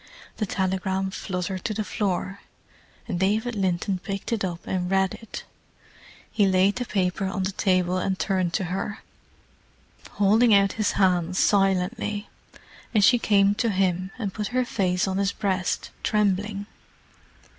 The 0.37 0.47
telegram 0.47 1.11
fluttered 1.11 1.63
to 1.65 1.75
the 1.75 1.83
floor, 1.83 2.39
and 3.07 3.19
David 3.19 3.53
Linton 3.55 3.99
picked 3.99 4.33
it 4.33 4.43
up 4.43 4.65
and 4.65 4.89
read 4.89 5.13
it. 5.13 5.43
He 6.31 6.47
laid 6.47 6.77
the 6.77 6.85
paper 6.85 7.27
on 7.27 7.43
the 7.43 7.51
table 7.51 7.99
and 7.99 8.17
turned 8.17 8.51
to 8.53 8.63
her, 8.73 9.03
holding 10.13 10.55
out 10.55 10.71
his 10.73 10.93
hands 10.93 11.37
silently, 11.37 12.27
and 12.95 13.05
she 13.05 13.19
came 13.19 13.53
to 13.53 13.69
him 13.69 14.09
and 14.17 14.33
put 14.33 14.47
her 14.57 14.65
face 14.65 15.07
on 15.07 15.19
his 15.19 15.31
breast, 15.33 15.91
trembling. 16.01 16.65